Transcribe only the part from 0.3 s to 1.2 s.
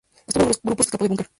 en uno de los grupos que escapó del